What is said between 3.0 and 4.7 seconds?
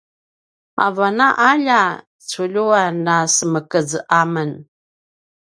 na semekez a men